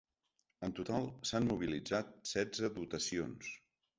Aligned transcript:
En 0.67 0.71
total 0.79 1.03
s’han 1.31 1.45
mobilitzat 1.51 2.11
setze 2.31 2.71
dotacions. 2.81 3.55